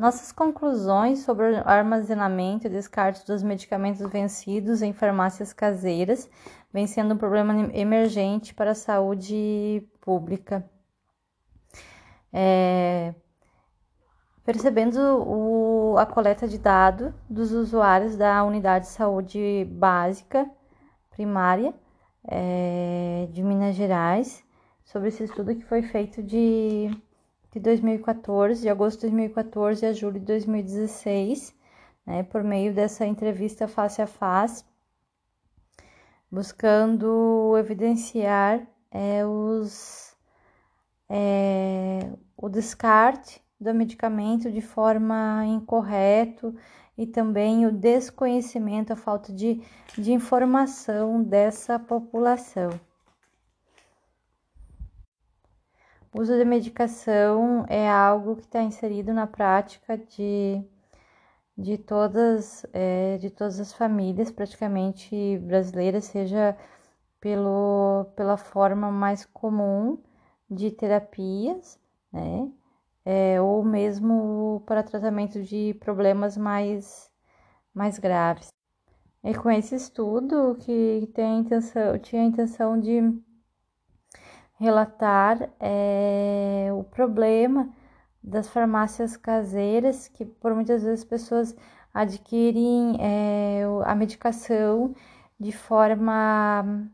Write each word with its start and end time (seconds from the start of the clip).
Nossas 0.00 0.32
conclusões 0.32 1.18
sobre 1.24 1.50
o 1.50 1.68
armazenamento 1.68 2.66
e 2.66 2.70
descarte 2.70 3.26
dos 3.26 3.42
medicamentos 3.42 4.00
vencidos 4.10 4.80
em 4.80 4.94
farmácias 4.94 5.52
caseiras 5.52 6.26
vem 6.72 6.86
sendo 6.86 7.12
um 7.12 7.18
problema 7.18 7.68
emergente 7.74 8.54
para 8.54 8.70
a 8.70 8.74
saúde 8.74 9.86
pública. 10.00 10.64
É, 12.32 13.14
percebendo 14.42 14.98
o, 14.98 15.98
a 15.98 16.06
coleta 16.06 16.48
de 16.48 16.56
dados 16.56 17.12
dos 17.28 17.52
usuários 17.52 18.16
da 18.16 18.42
unidade 18.42 18.86
de 18.86 18.92
saúde 18.92 19.68
básica 19.70 20.50
primária 21.10 21.74
é, 22.26 23.28
de 23.30 23.42
Minas 23.42 23.76
Gerais, 23.76 24.42
sobre 24.82 25.08
esse 25.08 25.24
estudo 25.24 25.54
que 25.54 25.64
foi 25.66 25.82
feito 25.82 26.22
de 26.22 26.90
de 27.52 27.58
2014, 27.58 28.62
de 28.62 28.68
agosto 28.68 29.00
de 29.00 29.06
2014 29.06 29.86
a 29.86 29.92
julho 29.92 30.20
de 30.20 30.26
2016, 30.26 31.54
né, 32.06 32.22
por 32.22 32.44
meio 32.44 32.72
dessa 32.72 33.04
entrevista 33.04 33.66
face 33.66 34.00
a 34.00 34.06
face, 34.06 34.64
buscando 36.30 37.56
evidenciar 37.58 38.66
é, 38.90 39.26
os, 39.26 40.16
é, 41.08 42.08
o 42.36 42.48
descarte 42.48 43.42
do 43.60 43.74
medicamento 43.74 44.50
de 44.50 44.60
forma 44.60 45.44
incorreta 45.46 46.54
e 46.96 47.06
também 47.06 47.66
o 47.66 47.72
desconhecimento, 47.72 48.92
a 48.92 48.96
falta 48.96 49.32
de, 49.32 49.60
de 49.98 50.12
informação 50.12 51.22
dessa 51.22 51.78
população. 51.78 52.70
O 56.12 56.20
uso 56.20 56.36
de 56.36 56.44
medicação 56.44 57.64
é 57.68 57.88
algo 57.88 58.36
que 58.36 58.42
está 58.42 58.62
inserido 58.62 59.12
na 59.12 59.28
prática 59.28 59.96
de, 59.96 60.60
de, 61.56 61.78
todas, 61.78 62.66
é, 62.72 63.16
de 63.18 63.30
todas 63.30 63.60
as 63.60 63.72
famílias, 63.72 64.30
praticamente 64.30 65.38
brasileiras, 65.38 66.06
seja 66.06 66.56
pelo, 67.20 68.06
pela 68.16 68.36
forma 68.36 68.90
mais 68.90 69.24
comum 69.26 69.98
de 70.50 70.70
terapias, 70.72 71.78
né? 72.12 72.50
É, 73.04 73.40
ou 73.40 73.64
mesmo 73.64 74.62
para 74.66 74.82
tratamento 74.82 75.42
de 75.42 75.74
problemas 75.80 76.36
mais, 76.36 77.12
mais 77.74 77.98
graves. 77.98 78.52
E 79.24 79.34
com 79.34 79.50
esse 79.50 79.74
estudo 79.76 80.56
que 80.60 81.08
tem 81.14 81.40
intenção, 81.40 81.98
tinha 81.98 82.22
a 82.22 82.26
intenção 82.26 82.78
de 82.80 83.00
relatar 84.60 85.50
é, 85.58 86.68
o 86.72 86.84
problema 86.84 87.70
das 88.22 88.48
farmácias 88.48 89.16
caseiras, 89.16 90.06
que 90.08 90.24
por 90.24 90.54
muitas 90.54 90.82
vezes 90.82 91.00
as 91.00 91.04
pessoas 91.04 91.56
adquirem 91.92 92.96
é, 93.00 93.62
a 93.84 93.94
medicação 93.94 94.94
de 95.38 95.52
forma 95.52 96.86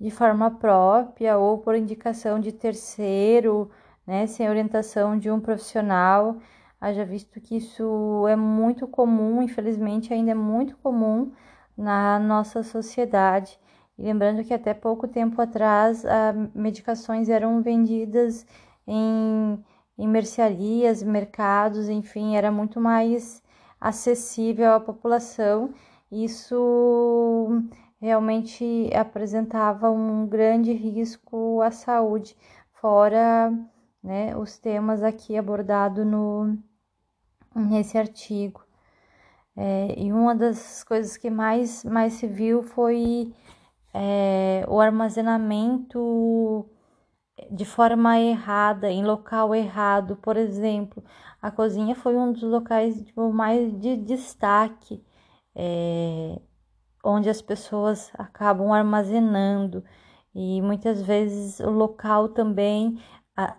de 0.00 0.10
forma 0.10 0.50
própria 0.50 1.38
ou 1.38 1.58
por 1.58 1.74
indicação 1.74 2.38
de 2.40 2.52
terceiro, 2.52 3.70
né, 4.06 4.26
sem 4.26 4.48
orientação 4.48 5.18
de 5.18 5.30
um 5.30 5.40
profissional. 5.40 6.36
Haja 6.80 7.04
visto 7.04 7.40
que 7.40 7.56
isso 7.56 8.26
é 8.28 8.36
muito 8.36 8.86
comum, 8.86 9.42
infelizmente 9.42 10.12
ainda 10.14 10.30
é 10.32 10.34
muito 10.34 10.76
comum 10.78 11.32
na 11.76 12.18
nossa 12.18 12.62
sociedade. 12.62 13.58
E 13.98 14.02
lembrando 14.02 14.44
que 14.44 14.54
até 14.54 14.72
pouco 14.72 15.08
tempo 15.08 15.40
atrás, 15.42 16.04
a, 16.06 16.32
medicações 16.54 17.28
eram 17.28 17.60
vendidas 17.60 18.46
em, 18.86 19.62
em 19.98 20.08
mercearias, 20.08 21.02
mercados, 21.02 21.88
enfim, 21.88 22.36
era 22.36 22.50
muito 22.52 22.80
mais 22.80 23.42
acessível 23.80 24.72
à 24.72 24.80
população. 24.80 25.74
Isso 26.10 27.62
realmente 28.00 28.90
apresentava 28.94 29.90
um 29.90 30.26
grande 30.26 30.72
risco 30.72 31.60
à 31.62 31.70
saúde, 31.70 32.36
fora 32.72 33.52
né, 34.02 34.36
os 34.36 34.58
temas 34.58 35.02
aqui 35.02 35.36
abordados 35.36 36.06
no, 36.06 36.56
nesse 37.54 37.98
artigo. 37.98 38.64
É, 39.56 39.94
e 39.98 40.12
uma 40.12 40.36
das 40.36 40.84
coisas 40.84 41.16
que 41.16 41.28
mais, 41.28 41.84
mais 41.84 42.12
se 42.14 42.28
viu 42.28 42.62
foi 42.62 43.34
é, 43.94 44.64
o 44.68 44.80
armazenamento 44.80 46.68
de 47.50 47.64
forma 47.64 48.18
errada, 48.18 48.90
em 48.90 49.04
local 49.04 49.54
errado. 49.54 50.16
Por 50.16 50.36
exemplo, 50.36 51.02
a 51.40 51.50
cozinha 51.50 51.94
foi 51.94 52.16
um 52.16 52.32
dos 52.32 52.42
locais 52.42 53.00
tipo, 53.02 53.32
mais 53.32 53.78
de 53.80 53.96
destaque, 53.96 55.02
é, 55.54 56.40
onde 57.04 57.28
as 57.30 57.40
pessoas 57.42 58.10
acabam 58.14 58.72
armazenando, 58.72 59.84
e 60.34 60.60
muitas 60.62 61.02
vezes 61.02 61.60
o 61.60 61.70
local 61.70 62.28
também 62.28 63.00
a, 63.36 63.56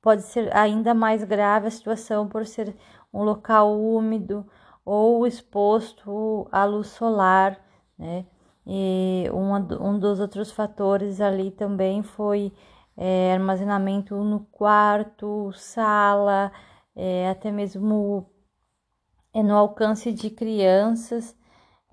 pode 0.00 0.22
ser 0.22 0.54
ainda 0.56 0.94
mais 0.94 1.24
grave 1.24 1.68
a 1.68 1.70
situação 1.70 2.28
por 2.28 2.46
ser 2.46 2.76
um 3.12 3.22
local 3.22 3.78
úmido 3.80 4.46
ou 4.84 5.26
exposto 5.26 6.48
à 6.52 6.64
luz 6.64 6.88
solar, 6.88 7.60
né? 7.98 8.26
E 8.66 9.28
um, 9.32 9.54
um 9.88 9.98
dos 9.98 10.20
outros 10.20 10.52
fatores 10.52 11.20
ali 11.20 11.50
também 11.50 12.02
foi 12.02 12.52
é, 12.96 13.32
armazenamento 13.34 14.16
no 14.16 14.40
quarto, 14.52 15.52
sala, 15.54 16.52
é, 16.94 17.28
até 17.30 17.50
mesmo 17.50 18.30
é, 19.34 19.42
no 19.42 19.56
alcance 19.56 20.12
de 20.12 20.30
crianças. 20.30 21.36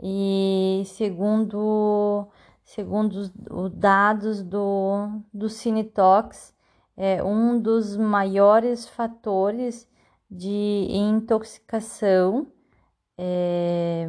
E 0.01 0.83
segundo, 0.85 2.27
segundo 2.63 3.13
os, 3.13 3.31
os 3.49 3.71
dados 3.71 4.43
do, 4.43 5.21
do 5.33 5.49
Cinetox, 5.49 6.55
é 6.95 7.23
um 7.23 7.59
dos 7.59 7.95
maiores 7.97 8.87
fatores 8.87 9.89
de 10.29 10.87
intoxicação. 10.89 12.47
É, 13.17 14.07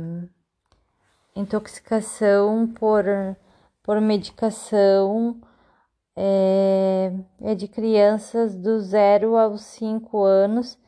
intoxicação 1.35 2.67
por, 2.69 3.05
por 3.83 4.01
medicação 4.01 5.41
é, 6.17 7.13
é 7.41 7.55
de 7.55 7.69
crianças 7.69 8.57
do 8.57 8.81
0 8.81 9.37
aos 9.37 9.63
5 9.63 10.23
anos 10.23 10.79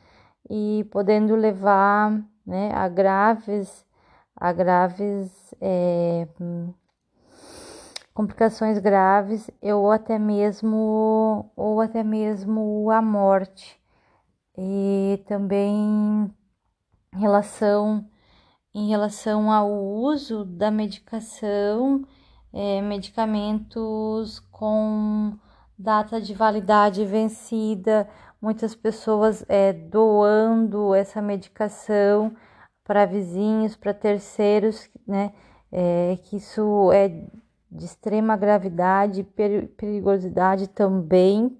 e 0.50 0.86
podendo 0.90 1.34
levar 1.34 2.22
né, 2.46 2.70
a 2.74 2.88
graves, 2.88 3.86
a 4.36 4.52
graves 4.52 5.54
é, 5.60 6.26
complicações 8.12 8.78
graves 8.78 9.50
ou 9.62 9.90
até 9.90 10.18
mesmo 10.18 11.50
ou 11.56 11.80
até 11.80 12.02
mesmo 12.02 12.90
a 12.90 13.00
morte. 13.00 13.80
E 14.56 15.22
também 15.26 16.30
relação 17.12 18.06
em 18.74 18.88
relação 18.88 19.50
ao 19.50 19.70
uso 19.70 20.44
da 20.44 20.70
medicação, 20.70 22.06
é, 22.52 22.80
medicamentos 22.80 24.40
com 24.50 25.36
data 25.78 26.20
de 26.20 26.32
validade 26.34 27.04
vencida, 27.04 28.08
muitas 28.40 28.74
pessoas 28.74 29.44
é, 29.48 29.72
doando 29.72 30.94
essa 30.94 31.20
medicação 31.20 32.34
para 32.84 33.06
vizinhos, 33.06 33.76
para 33.76 33.94
terceiros, 33.94 34.88
né? 35.06 35.32
É, 35.70 36.18
que 36.24 36.36
isso 36.36 36.90
é 36.92 37.08
de 37.70 37.84
extrema 37.86 38.36
gravidade 38.36 39.22
perigosidade 39.24 40.68
também. 40.68 41.58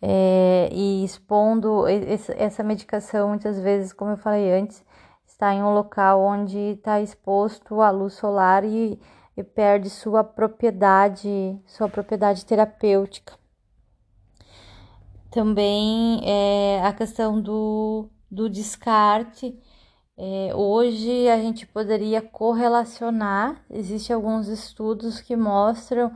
É, 0.00 0.68
e 0.70 1.04
expondo 1.04 1.84
essa 1.88 2.62
medicação, 2.62 3.30
muitas 3.30 3.58
vezes, 3.58 3.92
como 3.92 4.12
eu 4.12 4.16
falei 4.16 4.52
antes, 4.52 4.84
está 5.36 5.54
em 5.54 5.62
um 5.62 5.74
local 5.74 6.22
onde 6.22 6.58
está 6.58 6.98
exposto 6.98 7.82
à 7.82 7.90
luz 7.90 8.14
solar 8.14 8.64
e, 8.64 8.98
e 9.36 9.44
perde 9.44 9.90
sua 9.90 10.24
propriedade, 10.24 11.60
sua 11.66 11.90
propriedade 11.90 12.44
terapêutica. 12.46 13.34
Também 15.30 16.22
é, 16.24 16.80
a 16.82 16.90
questão 16.94 17.38
do, 17.38 18.08
do 18.30 18.48
descarte. 18.48 19.54
É, 20.16 20.54
hoje 20.54 21.28
a 21.28 21.36
gente 21.36 21.66
poderia 21.66 22.22
correlacionar, 22.22 23.62
existem 23.68 24.16
alguns 24.16 24.48
estudos 24.48 25.20
que 25.20 25.36
mostram 25.36 26.10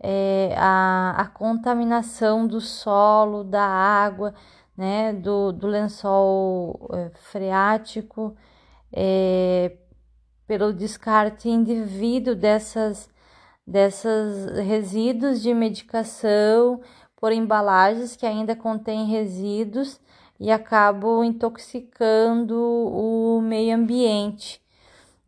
é, 0.00 0.52
a, 0.58 1.14
a 1.16 1.26
contaminação 1.26 2.48
do 2.48 2.60
solo, 2.60 3.44
da 3.44 3.64
água, 3.64 4.34
né, 4.76 5.12
do, 5.12 5.52
do 5.52 5.68
lençol 5.68 6.90
é, 6.92 7.10
freático, 7.30 8.36
é, 8.98 9.76
pelo 10.46 10.72
descarte 10.72 11.50
indevido 11.50 12.34
dessas, 12.34 13.10
dessas 13.66 14.58
resíduos 14.60 15.42
de 15.42 15.52
medicação 15.52 16.80
por 17.14 17.30
embalagens 17.30 18.16
que 18.16 18.24
ainda 18.24 18.56
contêm 18.56 19.04
resíduos 19.04 20.00
e 20.40 20.50
acabam 20.50 21.22
intoxicando 21.22 22.56
o 22.58 23.40
meio 23.42 23.76
ambiente. 23.76 24.62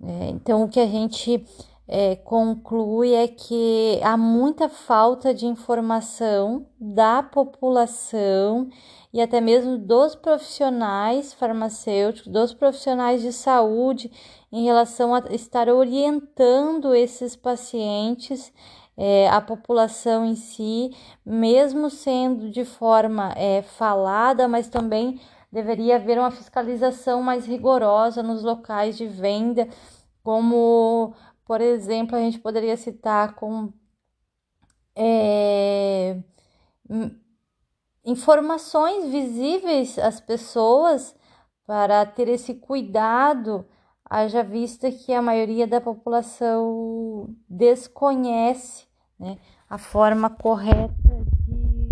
É, 0.02 0.28
então, 0.30 0.62
o 0.62 0.68
que 0.68 0.80
a 0.80 0.86
gente 0.86 1.44
é, 1.88 2.16
conclui 2.16 3.14
é 3.14 3.26
que 3.26 3.98
há 4.02 4.14
muita 4.14 4.68
falta 4.68 5.32
de 5.32 5.46
informação 5.46 6.66
da 6.78 7.22
população 7.22 8.68
e 9.10 9.22
até 9.22 9.40
mesmo 9.40 9.78
dos 9.78 10.14
profissionais 10.14 11.32
farmacêuticos, 11.32 12.30
dos 12.30 12.52
profissionais 12.52 13.22
de 13.22 13.32
saúde, 13.32 14.12
em 14.52 14.66
relação 14.66 15.14
a 15.14 15.20
estar 15.30 15.70
orientando 15.70 16.94
esses 16.94 17.34
pacientes, 17.34 18.52
é, 18.94 19.28
a 19.30 19.40
população 19.40 20.26
em 20.26 20.34
si, 20.34 20.94
mesmo 21.24 21.88
sendo 21.88 22.50
de 22.50 22.66
forma 22.66 23.32
é, 23.34 23.62
falada, 23.62 24.46
mas 24.46 24.68
também 24.68 25.18
deveria 25.50 25.96
haver 25.96 26.18
uma 26.18 26.30
fiscalização 26.30 27.22
mais 27.22 27.46
rigorosa 27.46 28.22
nos 28.22 28.42
locais 28.42 28.98
de 28.98 29.06
venda, 29.06 29.66
como 30.22 31.14
por 31.48 31.62
exemplo, 31.62 32.14
a 32.14 32.20
gente 32.20 32.38
poderia 32.38 32.76
citar 32.76 33.34
com 33.34 33.72
é, 34.94 36.18
informações 38.04 39.10
visíveis 39.10 39.98
às 39.98 40.20
pessoas 40.20 41.16
para 41.66 42.04
ter 42.04 42.28
esse 42.28 42.52
cuidado, 42.54 43.66
haja 44.04 44.42
vista 44.42 44.92
que 44.92 45.10
a 45.10 45.22
maioria 45.22 45.66
da 45.66 45.80
população 45.80 47.34
desconhece 47.48 48.86
né, 49.18 49.38
a 49.70 49.78
forma 49.78 50.28
correta 50.28 51.24
de 51.46 51.88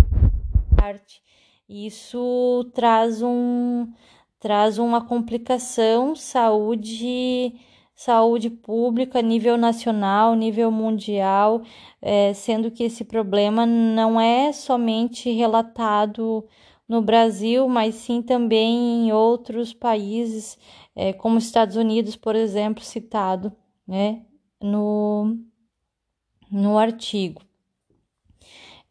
arte. 0.83 1.23
Isso 1.67 2.71
traz 2.75 3.23
um 3.23 3.91
traz 4.39 4.79
uma 4.79 5.03
complicação 5.03 6.15
saúde 6.15 7.59
saúde 7.97 8.51
pública, 8.51 9.23
nível 9.23 9.57
nacional, 9.57 10.35
nível 10.35 10.71
mundial, 10.71 11.63
é, 12.03 12.35
sendo 12.35 12.71
que 12.71 12.85
esse 12.85 13.05
problema 13.05 13.65
não 13.65 14.21
é 14.21 14.53
somente 14.53 15.31
relatado 15.33 16.45
no 16.87 17.01
Brasil, 17.01 17.67
mas 17.67 17.95
sim 17.95 18.21
também 18.21 19.07
em 19.07 19.13
outros 19.13 19.73
países, 19.73 20.59
é, 20.95 21.15
como 21.15 21.39
Estados 21.39 21.75
Unidos, 21.77 22.17
por 22.17 22.37
exemplo, 22.37 22.85
citado 22.85 23.51
né, 23.89 24.23
no, 24.61 25.35
no 26.51 26.79
artigo. 26.79 27.41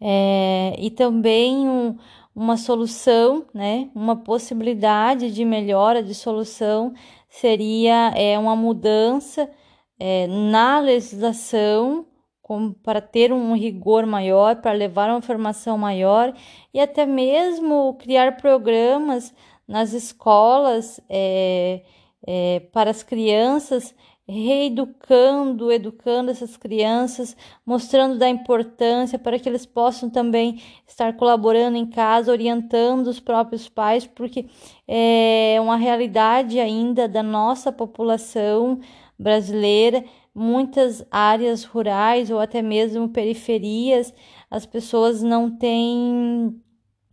É, 0.01 0.75
e 0.79 0.89
também 0.89 1.69
um, 1.69 1.95
uma 2.35 2.57
solução, 2.57 3.45
né, 3.53 3.89
uma 3.95 4.15
possibilidade 4.15 5.31
de 5.31 5.45
melhora 5.45 6.03
de 6.03 6.13
solução 6.13 6.93
seria 7.39 8.13
é, 8.15 8.37
uma 8.39 8.55
mudança 8.55 9.49
é, 9.99 10.27
na 10.27 10.79
legislação 10.79 12.05
para 12.83 13.01
ter 13.01 13.33
um 13.33 13.55
rigor 13.55 14.05
maior, 14.05 14.57
para 14.57 14.71
levar 14.71 15.09
uma 15.09 15.21
formação 15.21 15.77
maior 15.77 16.33
e 16.73 16.79
até 16.79 17.05
mesmo 17.05 17.95
criar 17.99 18.37
programas 18.37 19.33
nas 19.67 19.93
escolas 19.93 21.01
é, 21.09 21.81
é, 22.25 22.61
para 22.71 22.91
as 22.91 23.01
crianças 23.01 23.93
reeducando, 24.27 25.71
educando 25.71 26.31
essas 26.31 26.57
crianças, 26.57 27.37
mostrando 27.65 28.17
da 28.17 28.27
importância 28.27 29.19
para 29.19 29.37
que 29.37 29.47
eles 29.47 29.65
possam 29.65 30.09
também 30.09 30.61
estar 30.87 31.13
colaborando 31.13 31.77
em 31.77 31.85
casa, 31.85 32.31
orientando 32.31 33.07
os 33.07 33.19
próprios 33.19 33.69
pais, 33.69 34.07
porque 34.07 34.47
é 34.87 35.57
uma 35.61 35.75
realidade 35.75 36.59
ainda 36.59 37.07
da 37.07 37.21
nossa 37.21 37.71
população 37.71 38.79
brasileira, 39.17 40.03
muitas 40.33 41.05
áreas 41.11 41.63
rurais 41.63 42.31
ou 42.31 42.39
até 42.39 42.61
mesmo 42.61 43.09
periferias, 43.09 44.13
as 44.49 44.65
pessoas 44.65 45.21
não 45.21 45.55
têm 45.55 46.59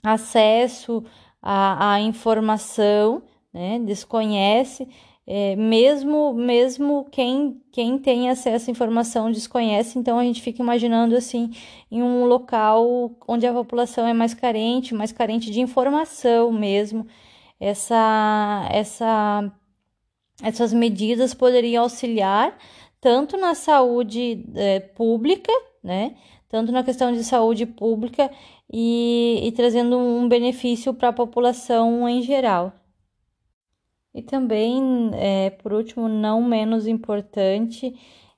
acesso 0.03 1.05
à, 1.41 1.95
à 1.95 2.01
informação, 2.01 3.23
né? 3.53 3.79
desconhece 3.81 4.89
é, 5.27 5.55
mesmo 5.57 6.35
mesmo 6.35 7.07
quem, 7.11 7.61
quem 7.71 7.99
tem 7.99 8.29
acesso 8.29 8.71
à 8.71 8.73
informação 8.73 9.31
desconhece, 9.31 9.99
então 9.99 10.19
a 10.19 10.25
gente 10.25 10.43
fica 10.43 10.63
imaginando 10.63 11.17
assim 11.17 11.51
em 11.91 12.03
um 12.03 12.25
local 12.25 13.13
onde 13.29 13.47
a 13.47 13.53
população 13.53 14.07
é 14.07 14.13
mais 14.13 14.35
carente, 14.35 14.95
mais 14.95 15.13
carente 15.13 15.51
de 15.51 15.61
informação 15.61 16.51
mesmo. 16.53 17.07
Essa, 17.61 18.69
essa, 18.73 19.53
essas 20.43 20.73
medidas 20.73 21.35
poderiam 21.35 21.85
auxiliar 21.85 22.59
tanto 23.01 23.37
na 23.37 23.55
saúde 23.55 24.45
é, 24.55 24.81
pública, 24.81 25.53
né? 25.83 26.17
Tanto 26.49 26.73
na 26.73 26.85
questão 26.85 27.13
de 27.13 27.25
saúde 27.25 27.67
pública 27.67 28.31
e, 28.73 29.41
e 29.45 29.53
trazendo 29.53 29.99
um 29.99 30.29
benefício 30.29 30.93
para 30.95 31.09
a 31.09 31.13
população 31.13 32.09
em 32.09 32.23
geral. 32.23 32.73
E 34.15 34.23
também, 34.23 35.11
é, 35.15 35.51
por 35.51 35.73
último, 35.73 36.09
não 36.09 36.43
menos 36.43 36.87
importante, 36.87 37.95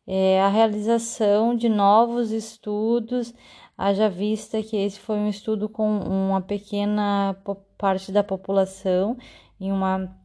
é 0.07 0.41
a 0.41 0.49
realização 0.49 1.57
de 1.57 1.69
novos 1.69 2.31
estudos, 2.31 3.35
haja 3.77 4.09
vista 4.09 4.63
que 4.63 4.77
esse 4.77 5.01
foi 5.01 5.17
um 5.17 5.29
estudo 5.29 5.69
com 5.69 5.99
uma 5.99 6.41
pequena 6.41 7.37
parte 7.77 8.13
da 8.13 8.23
população 8.23 9.17
em 9.61 9.73
uma 9.73 10.17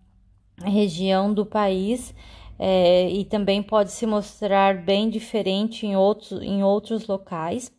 região 0.64 1.34
do 1.34 1.46
país. 1.46 2.14
É, 2.62 3.10
e 3.10 3.24
também 3.24 3.64
pode 3.64 3.90
se 3.92 4.06
mostrar 4.06 4.84
bem 4.84 5.10
diferente 5.10 5.88
em 5.88 5.96
outros, 5.96 6.42
em 6.42 6.62
outros 6.62 7.08
locais 7.08 7.72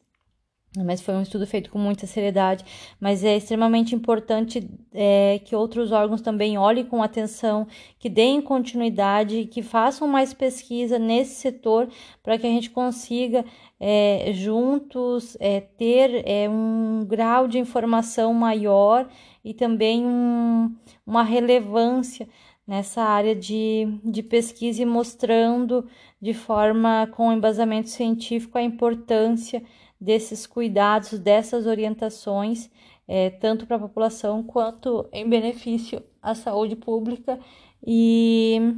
mas 0.77 1.01
foi 1.01 1.15
um 1.15 1.23
estudo 1.23 1.47
feito 1.47 1.69
com 1.69 1.79
muita 1.79 2.07
seriedade. 2.07 2.65
Mas 3.01 3.25
é 3.25 3.37
extremamente 3.37 3.95
importante 3.95 4.69
é, 4.93 5.41
que 5.45 5.57
outros 5.57 5.91
órgãos 5.91 6.21
também 6.21 6.57
olhem 6.57 6.85
com 6.85 7.03
atenção, 7.03 7.67
que 7.99 8.09
deem 8.09 8.41
continuidade, 8.41 9.47
que 9.47 9.63
façam 9.63 10.07
mais 10.07 10.33
pesquisa 10.33 10.99
nesse 10.99 11.35
setor 11.35 11.89
para 12.23 12.39
que 12.39 12.47
a 12.47 12.51
gente 12.51 12.71
consiga 12.71 13.45
é, 13.81 14.31
juntos 14.33 15.37
é, 15.41 15.61
ter 15.61 16.23
é, 16.25 16.49
um 16.49 17.05
grau 17.05 17.49
de 17.49 17.59
informação 17.59 18.33
maior 18.33 19.09
e 19.45 19.53
também 19.53 20.07
um, 20.07 20.73
uma 21.05 21.25
relevância 21.25 22.29
nessa 22.65 23.03
área 23.03 23.35
de, 23.35 23.99
de 24.05 24.23
pesquisa 24.23 24.83
e 24.83 24.87
mostrando 24.87 25.85
de 26.23 26.33
forma 26.33 27.09
com 27.17 27.33
embasamento 27.33 27.89
científico 27.89 28.57
a 28.57 28.63
importância 28.63 29.61
desses 30.01 30.47
cuidados, 30.47 31.19
dessas 31.19 31.67
orientações, 31.67 32.71
é, 33.07 33.31
tanto 33.31 33.67
para 33.67 33.77
a 33.77 33.81
população 33.81 34.43
quanto 34.43 35.09
em 35.13 35.29
benefício 35.29 36.03
à 36.23 36.35
saúde 36.35 36.77
pública 36.77 37.39
e 37.87 38.77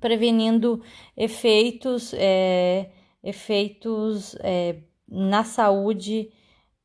prevenindo 0.00 0.82
efeitos, 1.16 2.14
é, 2.14 2.90
efeitos 3.22 4.34
é, 4.40 4.82
na 5.06 5.44
saúde 5.44 6.30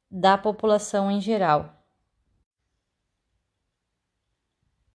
da 0.10 0.38
população 0.38 1.10
em 1.10 1.22
geral. 1.22 1.75